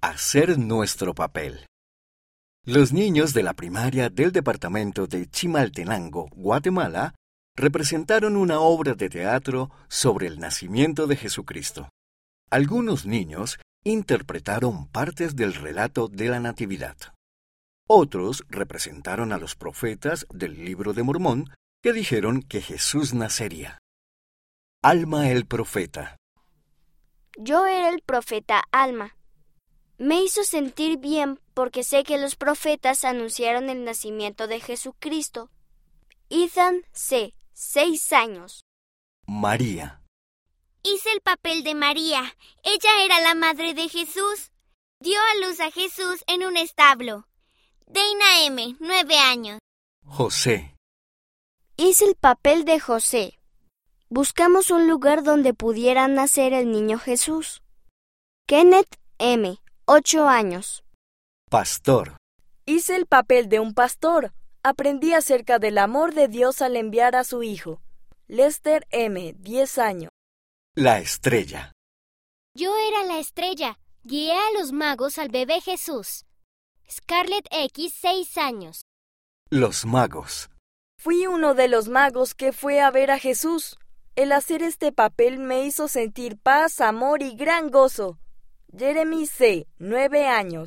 Hacer 0.00 0.60
nuestro 0.60 1.12
papel. 1.12 1.66
Los 2.64 2.92
niños 2.92 3.34
de 3.34 3.42
la 3.42 3.54
primaria 3.54 4.10
del 4.10 4.30
departamento 4.30 5.08
de 5.08 5.28
Chimaltenango, 5.28 6.28
Guatemala, 6.30 7.16
representaron 7.56 8.36
una 8.36 8.60
obra 8.60 8.94
de 8.94 9.08
teatro 9.08 9.72
sobre 9.88 10.28
el 10.28 10.38
nacimiento 10.38 11.08
de 11.08 11.16
Jesucristo. 11.16 11.88
Algunos 12.48 13.06
niños 13.06 13.58
interpretaron 13.82 14.86
partes 14.86 15.34
del 15.34 15.52
relato 15.52 16.06
de 16.06 16.28
la 16.28 16.38
Natividad. 16.38 16.96
Otros 17.88 18.44
representaron 18.48 19.32
a 19.32 19.38
los 19.38 19.56
profetas 19.56 20.28
del 20.32 20.64
libro 20.64 20.92
de 20.92 21.02
Mormón 21.02 21.50
que 21.82 21.92
dijeron 21.92 22.42
que 22.42 22.60
Jesús 22.60 23.14
nacería. 23.14 23.78
Alma 24.80 25.30
el 25.30 25.44
profeta. 25.46 26.16
Yo 27.36 27.66
era 27.66 27.88
el 27.88 28.00
profeta 28.02 28.62
Alma. 28.70 29.17
Me 29.98 30.22
hizo 30.22 30.44
sentir 30.44 30.98
bien 30.98 31.40
porque 31.54 31.82
sé 31.82 32.04
que 32.04 32.18
los 32.18 32.36
profetas 32.36 33.04
anunciaron 33.04 33.68
el 33.68 33.84
nacimiento 33.84 34.46
de 34.46 34.60
Jesucristo. 34.60 35.50
Ethan 36.30 36.82
C., 36.92 37.34
seis 37.52 38.12
años. 38.12 38.62
María. 39.26 40.00
Hice 40.84 41.10
el 41.10 41.20
papel 41.20 41.64
de 41.64 41.74
María. 41.74 42.22
Ella 42.62 43.04
era 43.04 43.20
la 43.20 43.34
madre 43.34 43.74
de 43.74 43.88
Jesús. 43.88 44.52
Dio 45.00 45.18
a 45.20 45.46
luz 45.46 45.58
a 45.58 45.72
Jesús 45.72 46.22
en 46.28 46.44
un 46.44 46.56
establo. 46.56 47.26
Deina 47.86 48.44
M., 48.44 48.76
nueve 48.78 49.18
años. 49.18 49.58
José. 50.06 50.76
Hice 51.76 52.04
el 52.04 52.14
papel 52.14 52.64
de 52.64 52.78
José. 52.78 53.38
Buscamos 54.08 54.70
un 54.70 54.88
lugar 54.88 55.24
donde 55.24 55.54
pudiera 55.54 56.06
nacer 56.06 56.52
el 56.52 56.70
niño 56.70 56.98
Jesús. 56.98 57.62
Kenneth 58.46 58.96
M., 59.18 59.58
ocho 59.88 60.28
años. 60.28 60.84
Pastor. 61.50 62.18
Hice 62.66 62.94
el 62.94 63.06
papel 63.06 63.48
de 63.48 63.58
un 63.58 63.72
pastor. 63.72 64.34
Aprendí 64.62 65.14
acerca 65.14 65.58
del 65.58 65.78
amor 65.78 66.12
de 66.12 66.28
Dios 66.28 66.60
al 66.60 66.76
enviar 66.76 67.16
a 67.16 67.24
su 67.24 67.42
hijo. 67.42 67.80
Lester 68.26 68.86
M., 68.90 69.34
diez 69.38 69.78
años. 69.78 70.10
La 70.74 70.98
estrella. 70.98 71.72
Yo 72.54 72.76
era 72.76 73.04
la 73.04 73.18
estrella. 73.18 73.78
Guié 74.04 74.34
a 74.34 74.52
los 74.58 74.72
magos 74.72 75.16
al 75.16 75.30
bebé 75.30 75.62
Jesús. 75.62 76.26
Scarlett 76.90 77.48
X, 77.50 77.94
seis 77.98 78.36
años. 78.36 78.82
Los 79.48 79.86
magos. 79.86 80.50
Fui 80.98 81.26
uno 81.26 81.54
de 81.54 81.68
los 81.68 81.88
magos 81.88 82.34
que 82.34 82.52
fue 82.52 82.82
a 82.82 82.90
ver 82.90 83.10
a 83.10 83.18
Jesús. 83.18 83.78
El 84.16 84.32
hacer 84.32 84.62
este 84.62 84.92
papel 84.92 85.38
me 85.38 85.64
hizo 85.64 85.88
sentir 85.88 86.36
paz, 86.36 86.82
amor 86.82 87.22
y 87.22 87.34
gran 87.36 87.70
gozo. 87.70 88.18
Jeremy 88.76 89.26
C., 89.26 89.66
nueve 89.78 90.26
años. 90.26 90.66